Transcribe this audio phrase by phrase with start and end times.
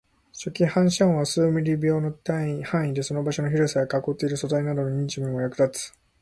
[0.33, 5.93] 初期反射音は数ミリ秒の範囲で、その場所の広さや囲っている素材などの認知にも役立つ